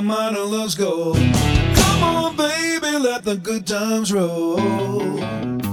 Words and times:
Baby, 0.00 0.08
like 0.08 0.32
a 0.32 0.32
miner 0.32 0.44
loves 0.44 0.74
gold. 0.74 1.16
Come 1.16 2.02
on, 2.02 2.36
baby, 2.36 2.98
let 2.98 3.24
the 3.24 3.36
good 3.36 3.66
times 3.66 4.12
roll. 4.12 5.65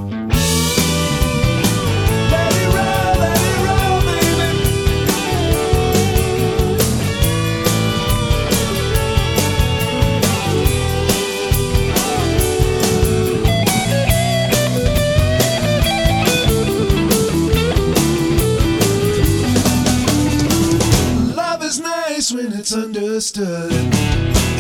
Understood. 23.14 23.70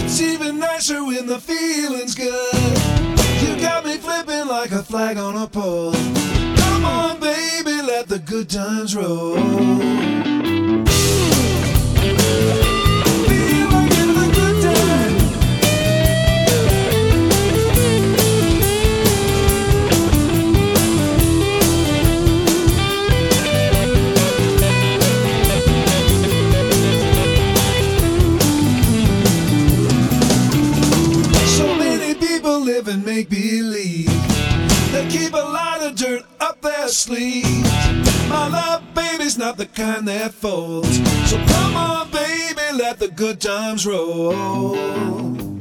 It's 0.04 0.22
even 0.22 0.60
nicer 0.60 1.04
when 1.04 1.26
the 1.26 1.40
feeling's 1.40 2.14
good. 2.14 2.54
You 3.42 3.60
got 3.60 3.84
me 3.84 3.98
flipping 3.98 4.48
like 4.48 4.72
a 4.72 4.84
flag 4.84 5.18
on 5.18 5.36
a 5.36 5.48
pole. 5.48 5.92
Come 5.92 6.86
on, 6.86 7.20
baby, 7.20 7.82
let 7.82 8.08
the 8.10 8.20
good 8.20 8.52
times 8.52 8.96
roll. 8.96 9.38
Make 33.24 33.30
believe. 33.30 34.08
They 34.92 35.08
keep 35.10 35.34
a 35.34 35.38
lot 35.38 35.82
of 35.82 35.96
dirt 35.96 36.24
up 36.40 36.62
their 36.62 36.88
sleeves. 36.88 37.70
My 38.30 38.48
love, 38.48 38.84
baby's 38.94 39.38
not 39.38 39.58
the 39.58 39.66
kind 39.66 40.08
that 40.08 40.34
folds. 40.34 40.98
So 41.30 41.38
come 41.48 41.76
on, 41.76 42.10
baby, 42.12 42.78
let 42.78 43.00
the 43.00 43.10
good 43.10 43.42
times 43.42 43.86
roll. 43.86 45.53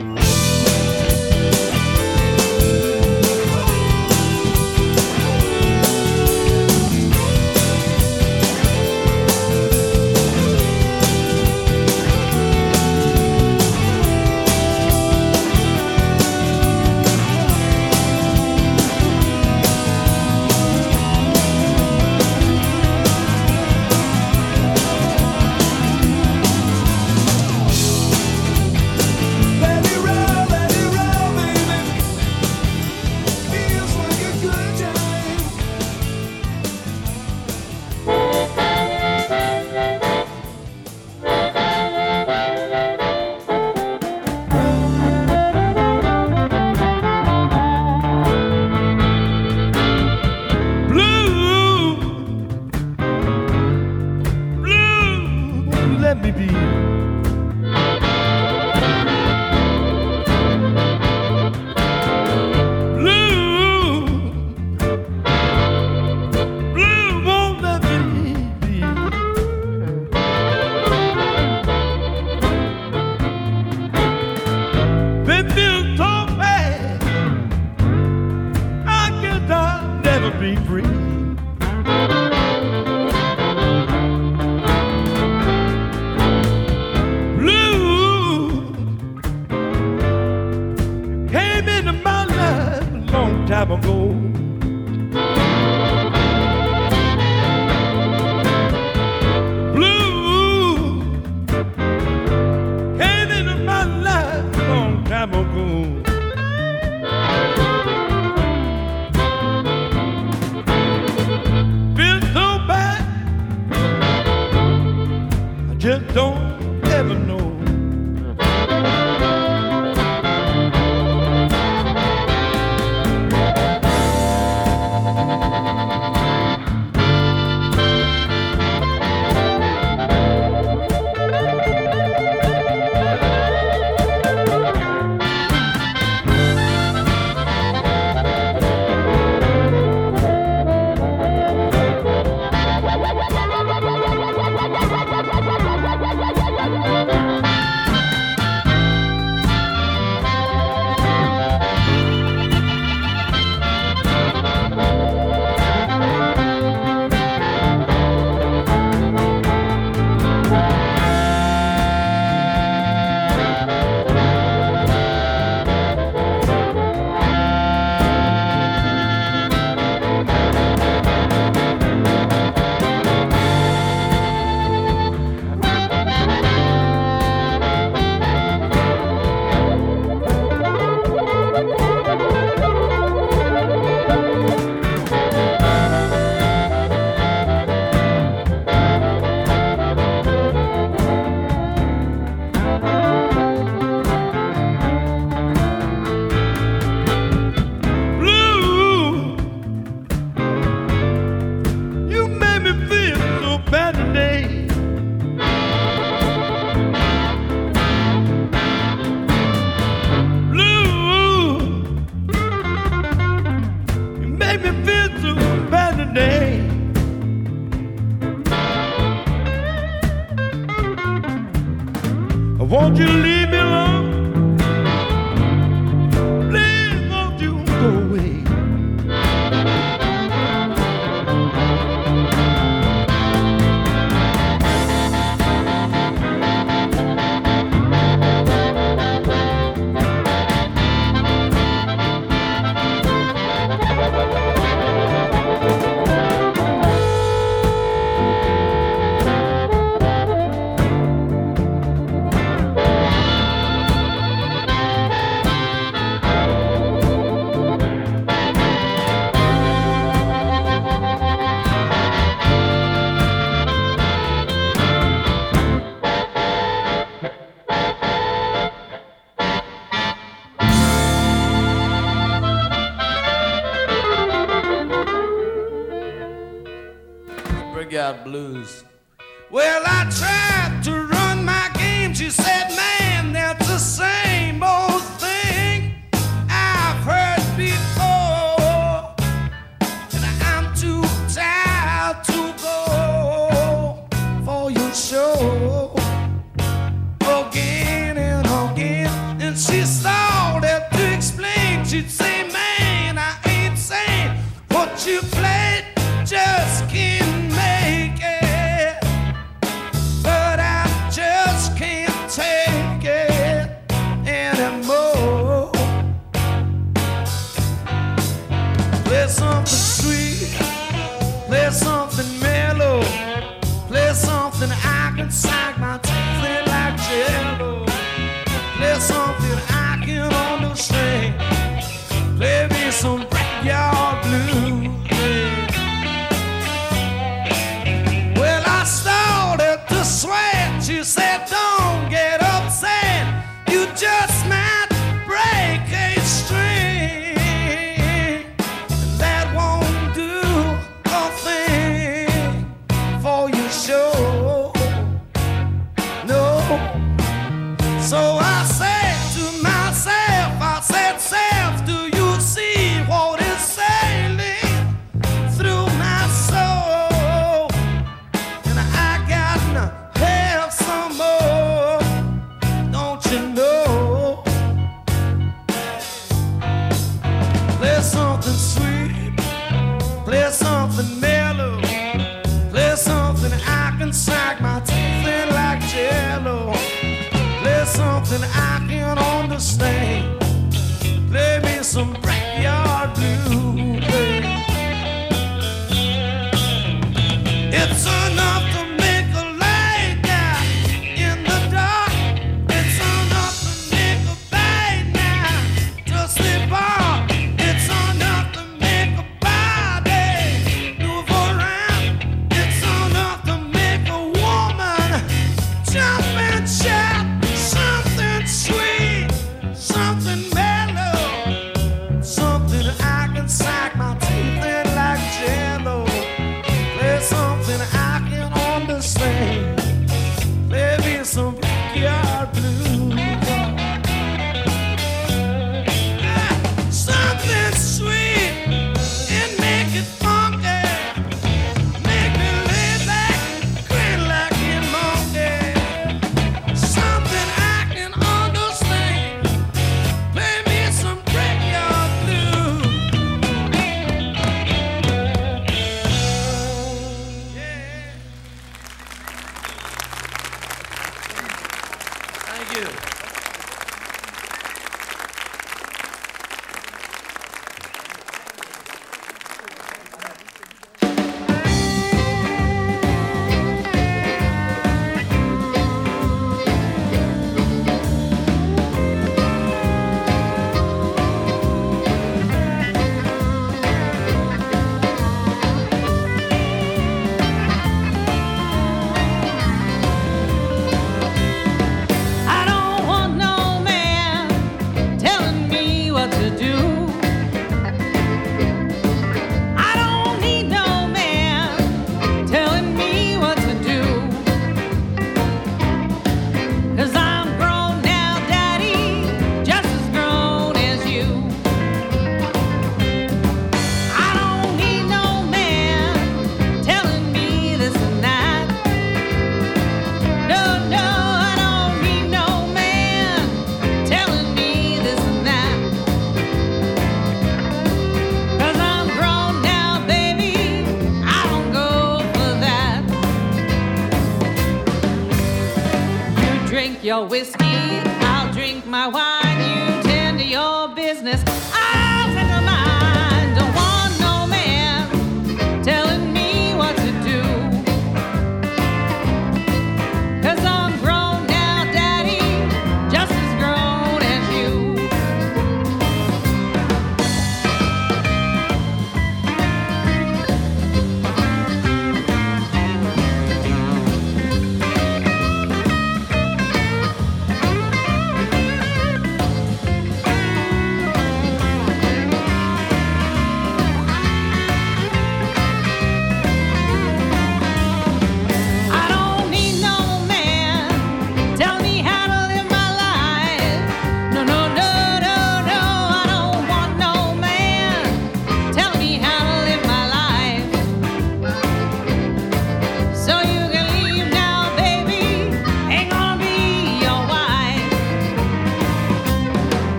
always 537.13 537.62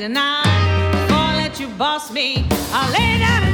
deny. 0.00 0.42
Won't 1.10 1.36
let 1.36 1.60
you 1.60 1.68
boss 1.76 2.10
me. 2.10 2.46
I'll 2.72 2.90
lay 2.90 3.18
down. 3.18 3.49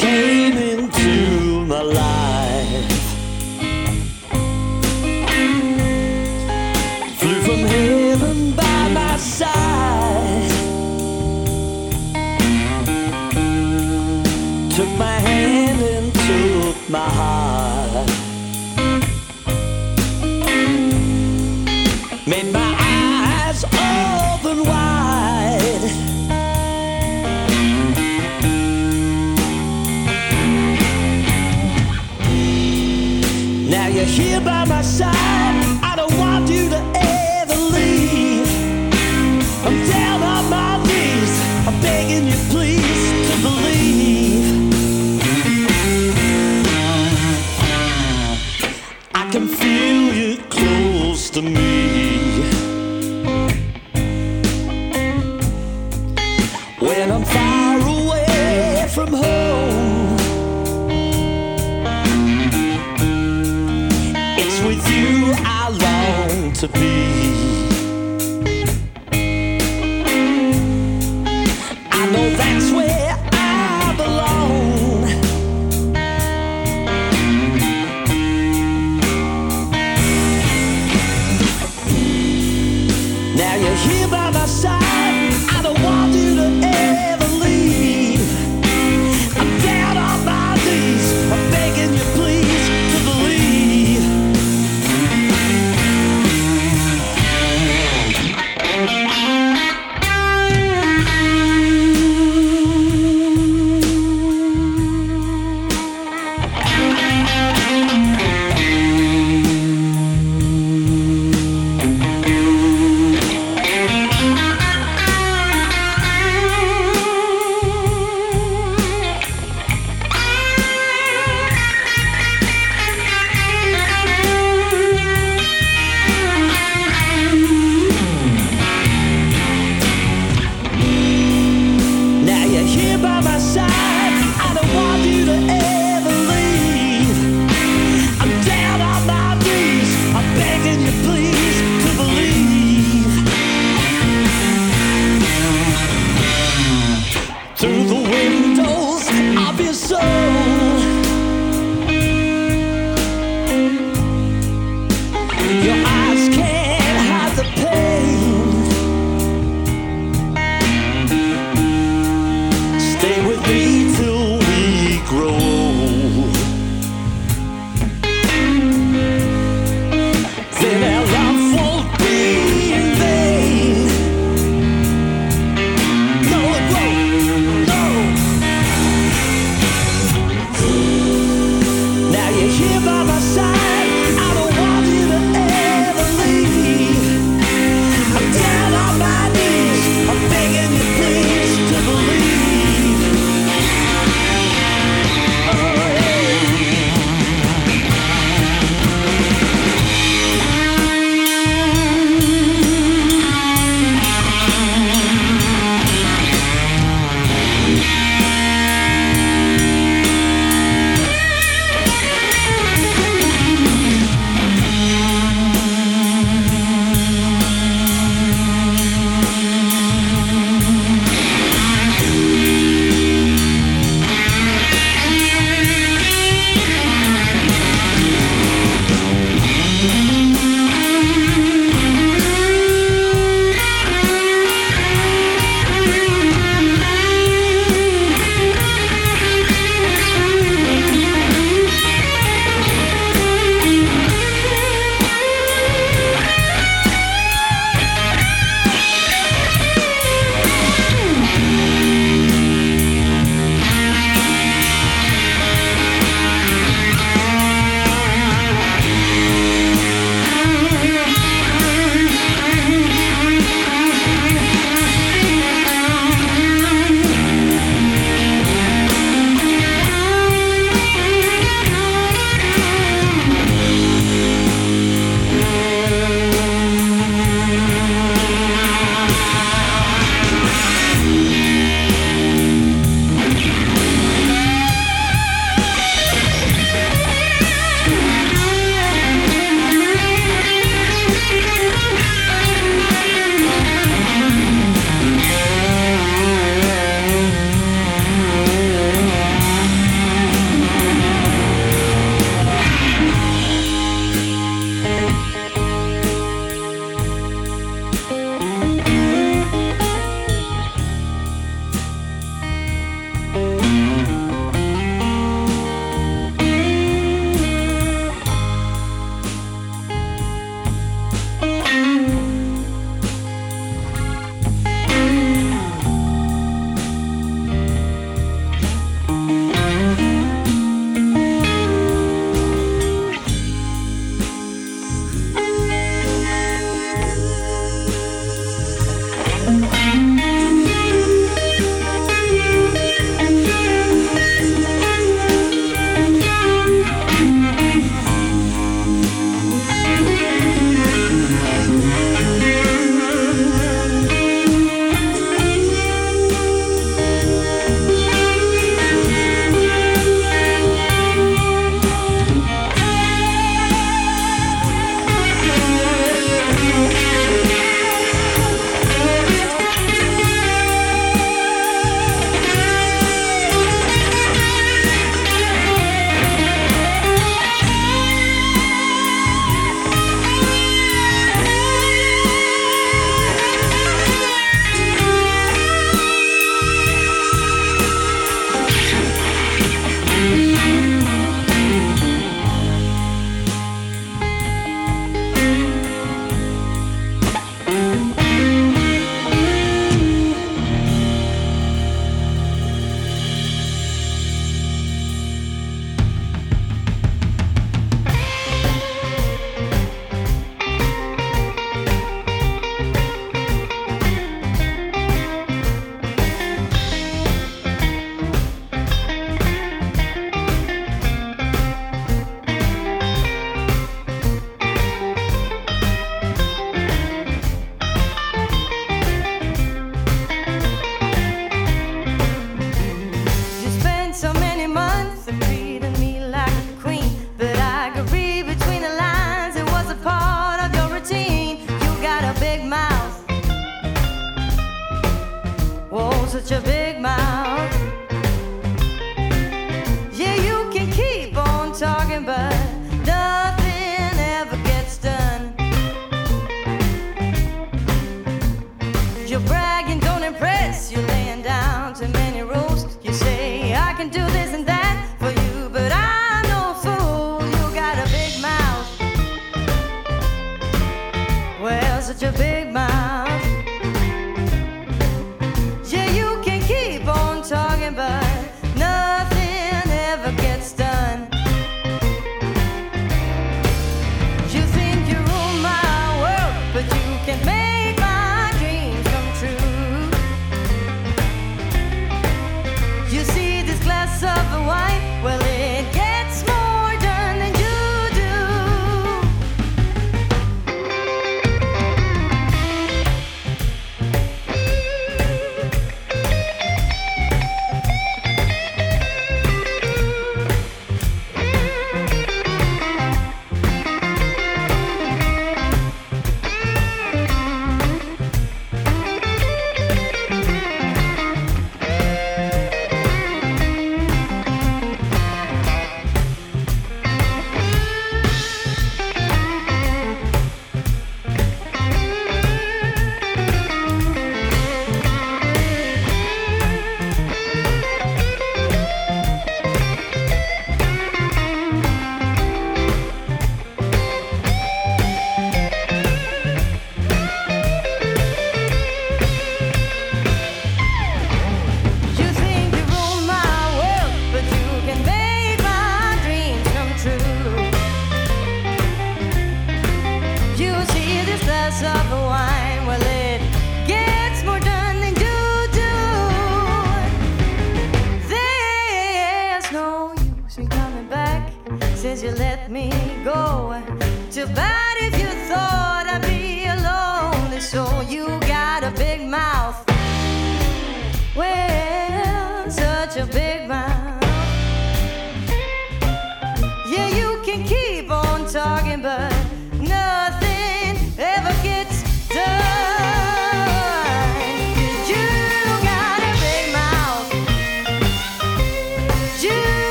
Hey. 0.00 0.37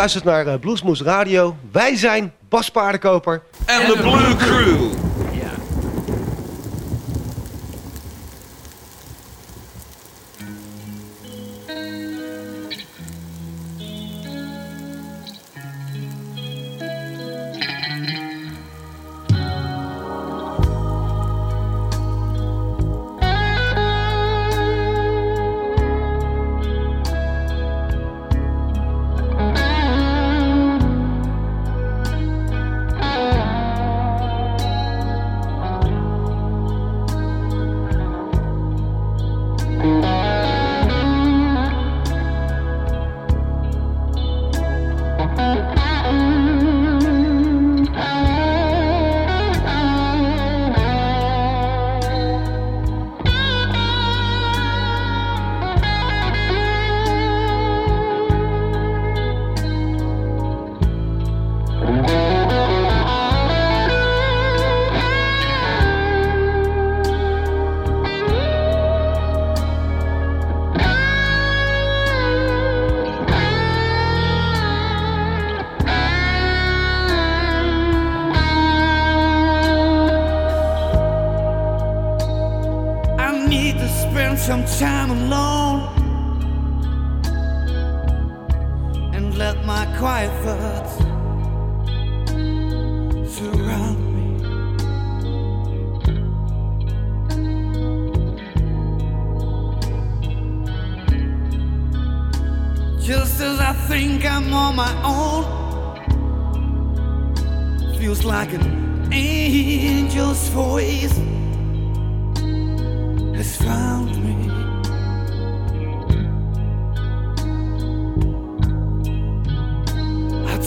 luistert 0.00 0.24
naar 0.24 0.46
eh, 0.46 0.58
Bluesmoes 0.60 1.02
Radio. 1.02 1.56
Wij 1.72 1.96
zijn 1.96 2.32
Bas 2.48 2.70
Paardenkoper. 2.70 3.42
En 3.66 3.86
de 3.86 3.96
Blue 4.00 4.36
Crew. 4.36 4.89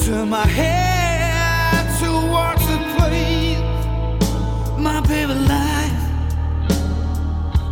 Turn 0.05 0.29
my 0.29 0.45
head 0.45 1.85
towards 2.01 2.67
the 2.67 2.77
place 2.97 3.57
my 4.77 4.99
baby 5.07 5.33
lies, 5.33 5.91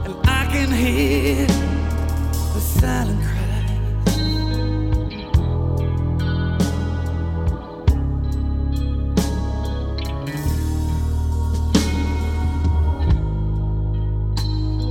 and 0.06 0.16
I 0.24 0.46
can 0.50 0.72
hear 0.72 1.46
the 2.54 2.62
silent 2.62 3.22
cry. 3.28 3.38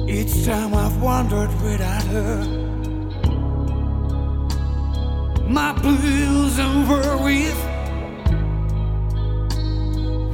Each 0.07 0.45
time 0.45 0.75
I've 0.75 1.01
wandered 1.01 1.53
without 1.63 2.05
her, 2.15 2.45
my 5.49 5.73
blues 5.81 6.30
and 6.61 6.89
worries 6.89 7.61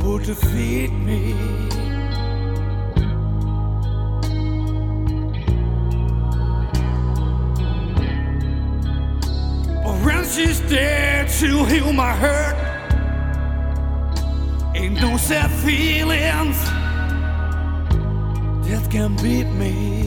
would 0.02 0.24
defeat 0.24 0.92
me. 0.92 1.34
But 9.84 10.24
she's 10.24 10.60
there 10.68 11.26
to 11.38 11.64
heal 11.64 11.92
my 11.92 12.12
hurt, 12.12 12.56
ain't 14.74 15.00
no 15.00 15.16
sad 15.16 15.50
feelings 15.64 16.58
that 18.66 18.90
can 18.90 19.14
beat 19.16 19.50
me. 19.62 20.05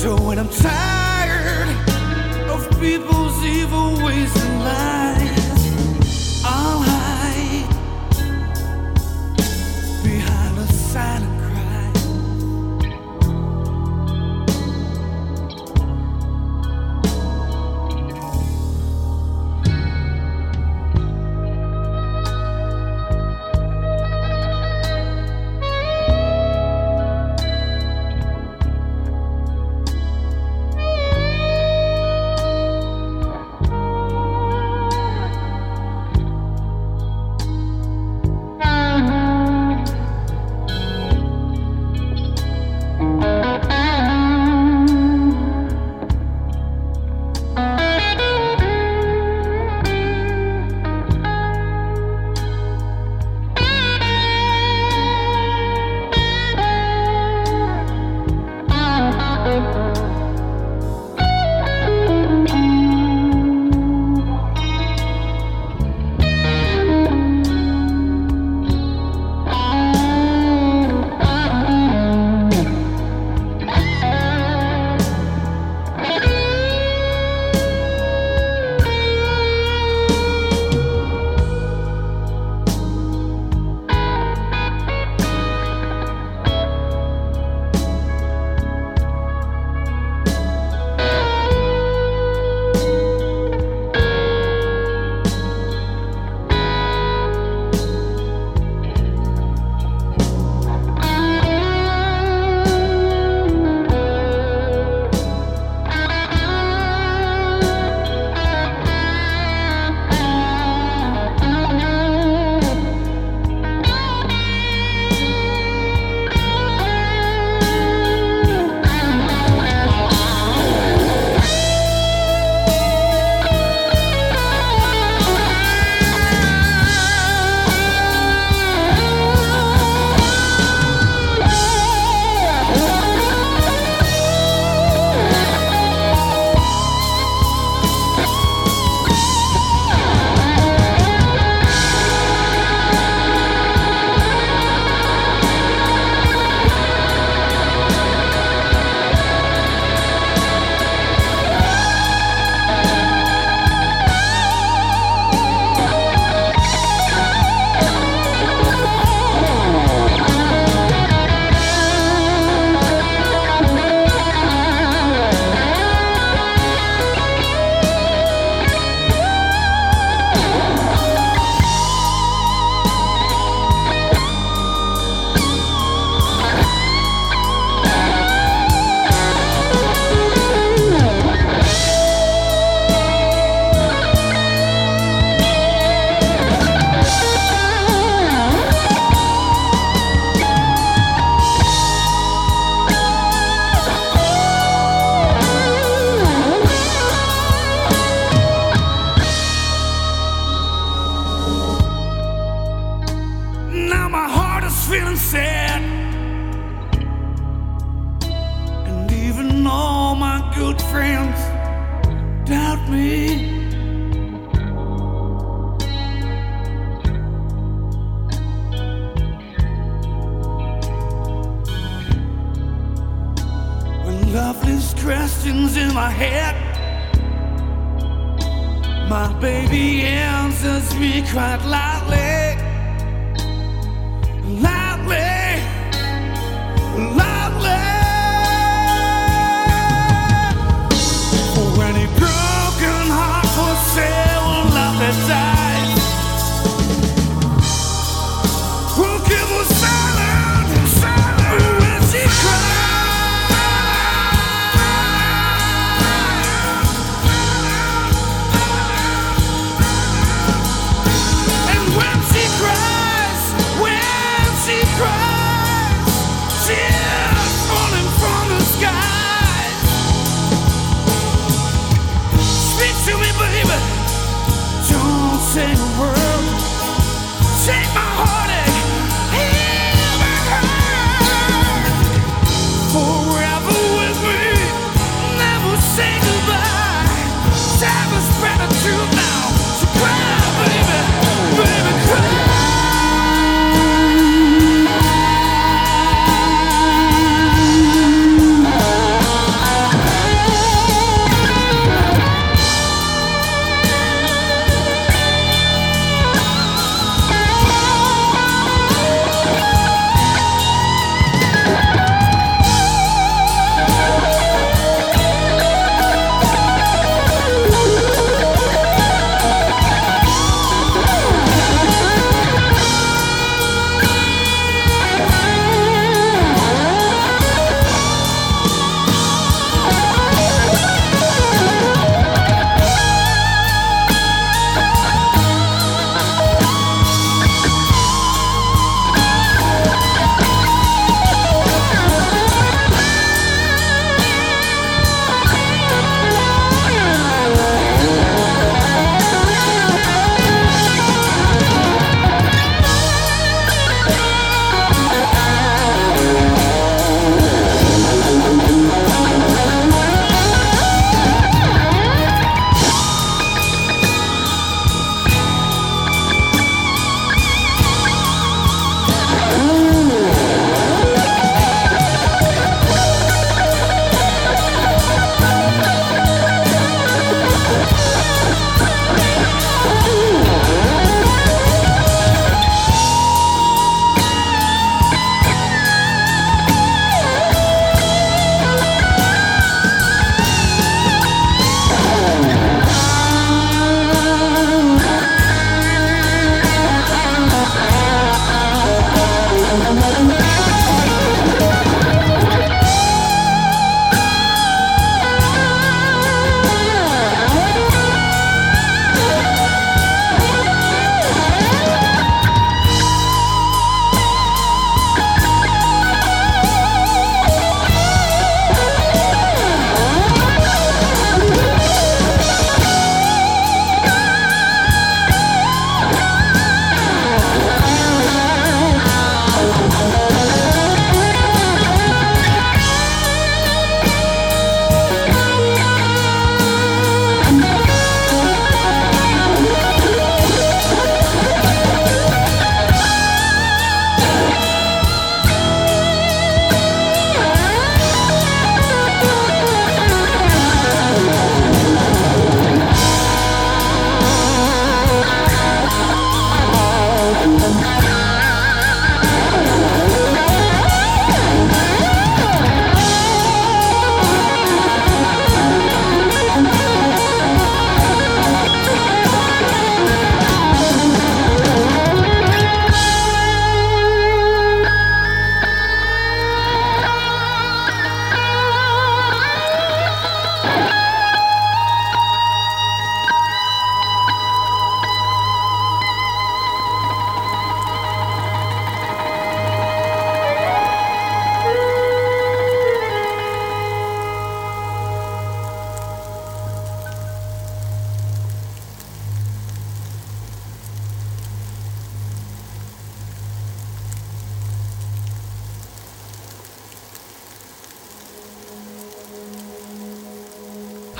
So 0.00 0.16
when 0.16 0.38
I'm 0.38 0.48
tired 0.48 1.68
of 2.48 2.66
people's 2.80 3.44
evil 3.44 4.02
ways 4.02 4.34
and 4.34 4.64
lies, 4.64 5.39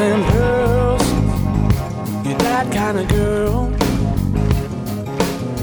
And 0.00 0.24
pearls, 0.26 1.02
you're 2.24 2.38
that 2.38 2.72
kind 2.72 2.98
of 3.00 3.08
girl. 3.08 3.68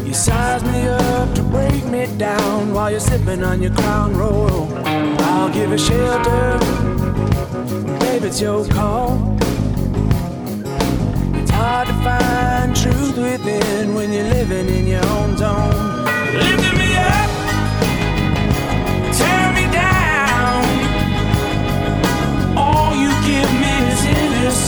You 0.05 0.13
size 0.13 0.61
me 0.61 0.87
up 0.87 1.33
to 1.35 1.43
break 1.43 1.85
me 1.85 2.07
down 2.17 2.73
while 2.73 2.91
you're 2.91 2.99
sipping 2.99 3.45
on 3.45 3.61
your 3.61 3.73
crown 3.73 4.13
royal. 4.13 4.67
I'll 5.21 5.49
give 5.53 5.69
you 5.71 5.77
shelter, 5.77 6.59
babe, 7.99 8.23
it's 8.23 8.41
your 8.41 8.67
call. 8.67 9.37
It's 11.39 11.51
hard 11.51 11.87
to 11.87 11.93
find 12.03 12.75
truth 12.75 13.17
within 13.17 13.93
when 13.93 14.11
you're 14.11 14.25
living 14.25 14.67
in 14.67 14.85
your 14.85 15.05
own 15.05 15.37
zone. 15.37 16.64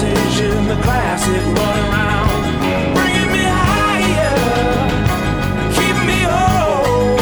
Indecision, 0.02 0.68
the 0.68 0.76
classic 0.84 1.42
run 1.44 1.80
around. 1.90 2.44
Bringing 2.94 3.32
me 3.32 3.44
higher, 3.46 4.38
keep 5.74 5.98
me 6.06 6.20
whole. 6.24 7.18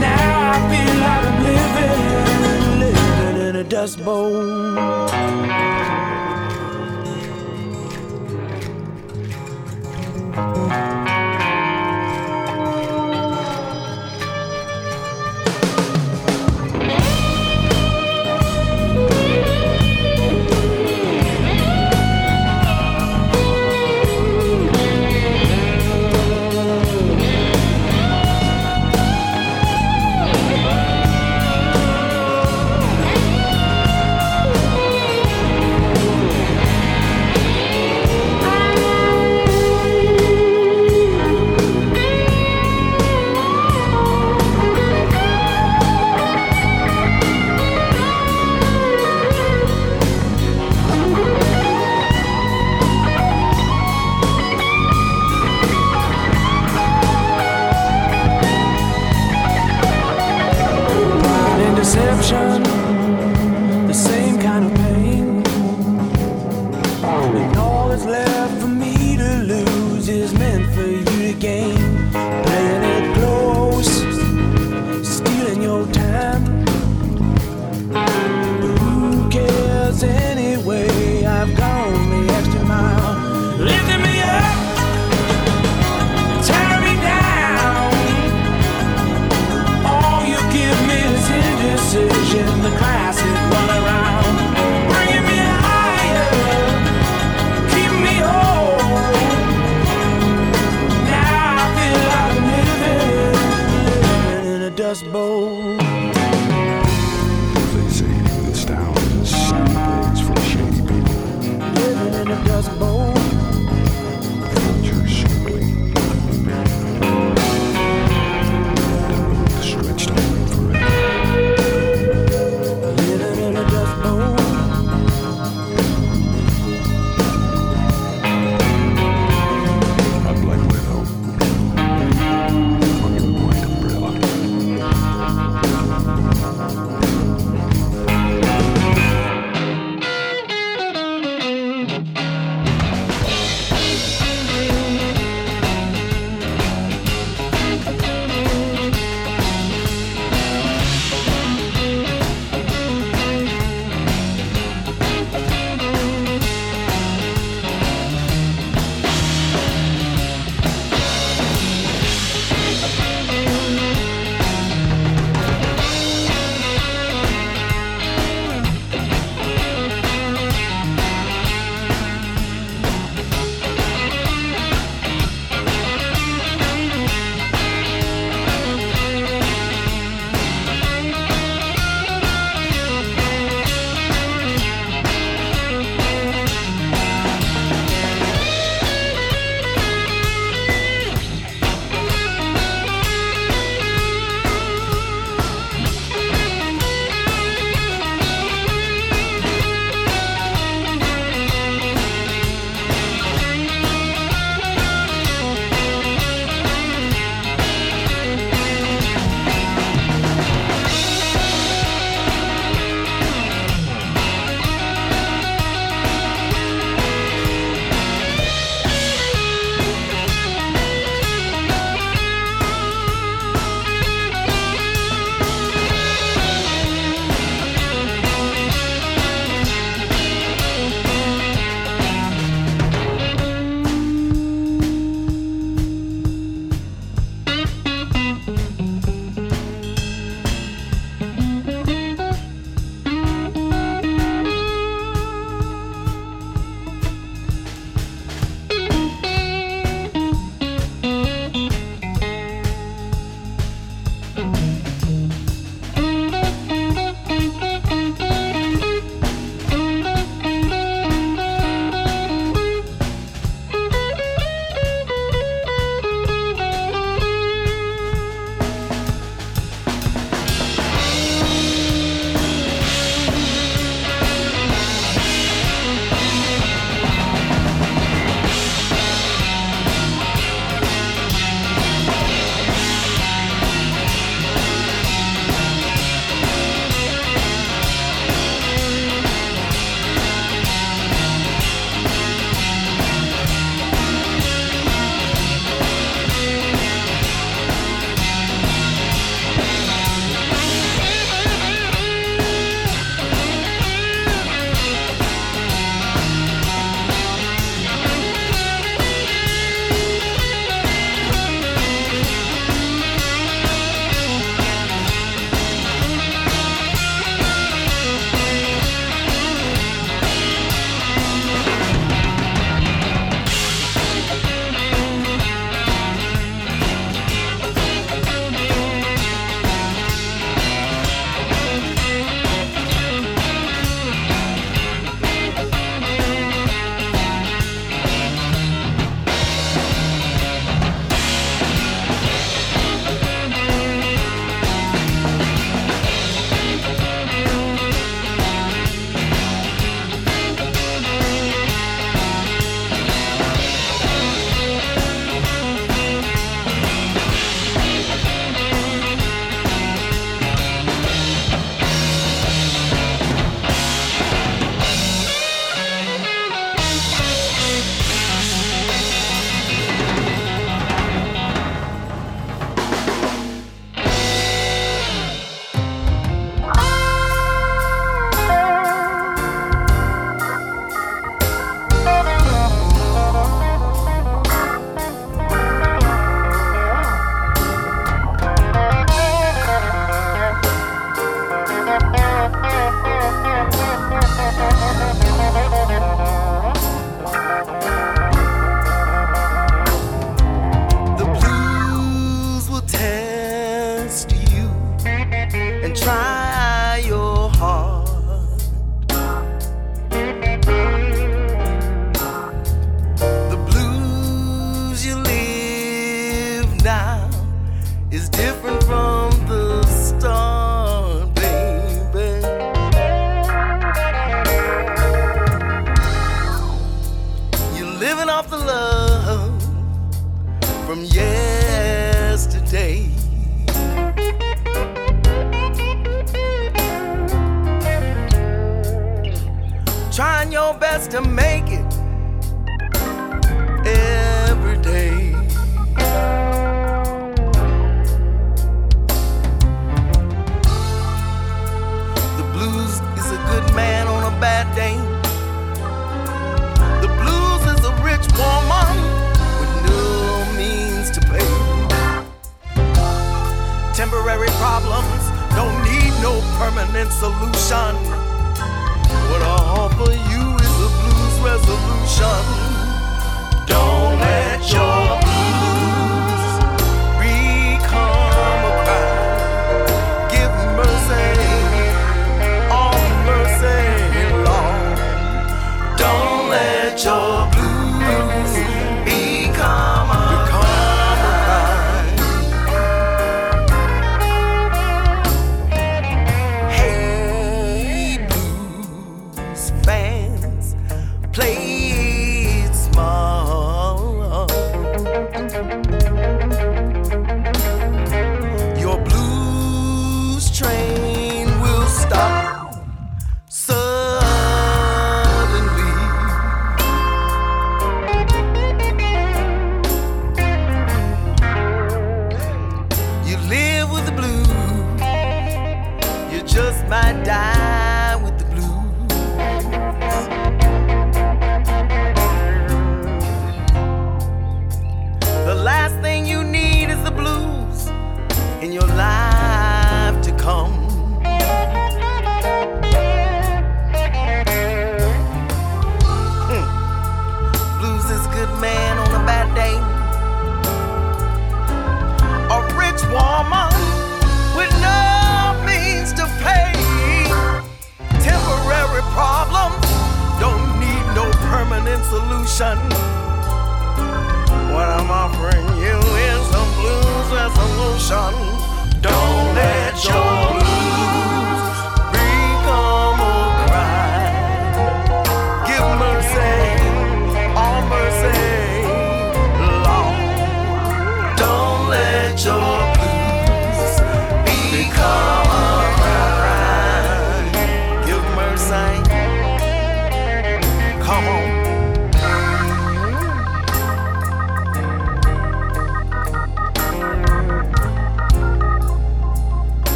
Now 0.00 0.52
I 0.52 0.58
feel 0.70 0.94
like 1.04 1.24
I'm 1.26 1.38
living, 1.50 2.80
living 2.80 3.48
in 3.48 3.56
a 3.56 3.64
dust 3.64 4.04
bowl. 4.04 5.75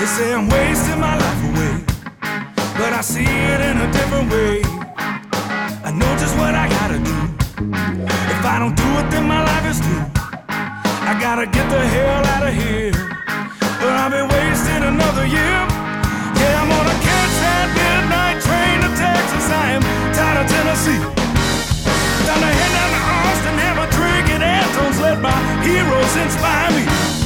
They 0.00 0.06
say 0.06 0.32
I'm 0.32 0.48
wasting 0.48 0.98
my 0.98 1.12
life 1.12 1.42
away, 1.44 1.84
but 2.80 2.90
I 2.96 3.02
see 3.02 3.20
it 3.20 3.60
in 3.60 3.76
a 3.76 3.88
different 3.92 4.32
way. 4.32 4.64
I 5.84 5.92
know 5.92 6.08
just 6.16 6.32
what 6.40 6.54
I 6.56 6.72
gotta 6.72 6.96
do. 7.04 7.18
If 8.08 8.40
I 8.40 8.56
don't 8.58 8.72
do 8.72 8.88
it, 8.96 9.10
then 9.12 9.28
my 9.28 9.44
life 9.44 9.66
is 9.68 9.76
through. 9.76 10.08
I 11.04 11.12
gotta 11.20 11.44
get 11.44 11.68
the 11.68 11.84
hell 11.84 12.24
out 12.32 12.48
of 12.48 12.54
here, 12.56 12.96
or 13.84 13.92
I'll 14.00 14.08
be 14.08 14.24
wasting 14.24 14.88
another 14.88 15.28
year. 15.28 15.60
Yeah, 16.32 16.64
I'm 16.64 16.72
gonna 16.72 16.96
catch 17.04 17.34
that 17.44 17.68
midnight 17.76 18.40
train 18.40 18.80
to 18.80 18.90
Texas. 18.96 19.52
I 19.52 19.76
am 19.76 19.84
tired 20.16 20.40
of 20.40 20.46
Tennessee. 20.48 21.02
Down 22.24 22.40
to 22.40 22.48
head 22.48 22.72
down 22.72 22.88
to 22.96 23.00
Austin, 23.20 23.56
have 23.68 23.78
a 23.84 23.86
drink 23.92 24.32
at 24.32 24.40
Antone's. 24.40 24.98
Let 24.98 25.20
my 25.20 25.36
heroes 25.60 26.16
inspire 26.16 26.72
me. 26.72 27.19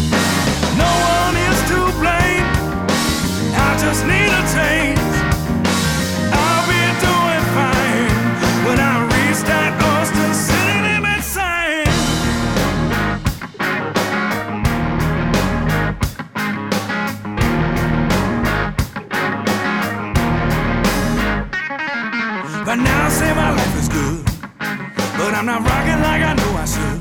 But 22.74 22.82
now 22.82 23.06
I 23.06 23.08
say 23.08 23.32
my 23.34 23.50
life 23.50 23.76
is 23.78 23.88
good, 23.88 24.24
but 25.18 25.32
I'm 25.32 25.46
not 25.46 25.62
rocking 25.62 26.00
like 26.02 26.22
I 26.22 26.34
know 26.34 26.50
I 26.56 26.64
should. 26.64 27.00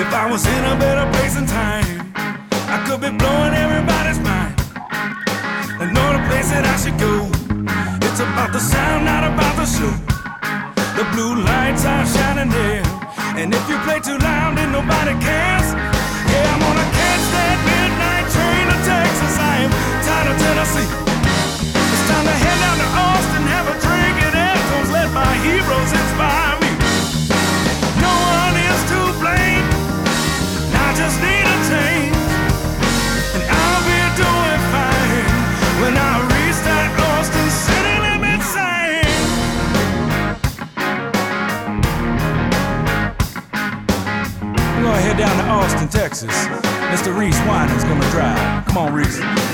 If 0.00 0.12
I 0.12 0.28
was 0.28 0.44
in 0.46 0.64
a 0.64 0.74
better 0.76 1.08
place 1.12 1.36
and 1.36 1.46
time, 1.46 2.12
I 2.16 2.82
could 2.84 3.00
be 3.00 3.10
blowing 3.16 3.54
everybody's 3.54 4.18
mind. 4.18 4.43
Place 6.44 6.60
that 6.60 6.68
I 6.68 6.76
should 6.76 6.98
go. 7.00 7.24
It's 8.04 8.20
about 8.20 8.52
the 8.52 8.60
sound, 8.60 9.08
not 9.08 9.24
about 9.24 9.56
the 9.56 9.64
show. 9.64 9.88
The 10.92 11.08
blue 11.16 11.40
lights 11.40 11.88
are 11.88 12.04
shining 12.04 12.52
there. 12.52 12.84
And 13.40 13.48
if 13.48 13.64
you 13.64 13.80
play 13.88 13.96
too 14.04 14.20
loud, 14.20 14.52
then 14.52 14.68
nobody 14.68 15.16
cares. 15.24 15.72
Yeah, 15.72 16.52
I'm 16.52 16.60
gonna 16.60 16.88
catch 17.00 17.24
that 17.32 17.56
midnight 17.64 18.28
train 18.28 18.64
to 18.68 18.76
Texas. 18.84 19.34
I 19.40 19.54
am 19.64 19.72
tired 20.04 20.28
of 20.28 20.36
Tennessee. 20.36 20.90
It's 21.80 22.04
time 22.12 22.26
to 22.28 22.36
head 22.36 22.58
down 22.60 22.76
to 22.76 22.88
Austin, 22.92 23.44
have 23.48 23.66
a 23.72 23.76
drink 23.80 24.16
at 24.28 24.34
Antone's. 24.36 24.90
Let 24.92 25.08
my 25.16 25.32
heroes 25.40 25.92
inspire 25.96 26.60
me. 26.60 26.70
No 28.04 28.12
one 28.12 28.56
is 28.68 28.80
to 28.92 29.00
blame. 29.16 29.64
I 30.76 30.92
just 30.92 31.16
need 31.24 31.43
Texas. 46.04 46.28
Mr. 46.92 47.18
Reese 47.18 47.34
Wynans' 47.46 47.82
gonna 47.84 48.10
drive. 48.10 48.66
Come 48.66 48.76
on, 48.76 48.92
Reese. 48.92 49.53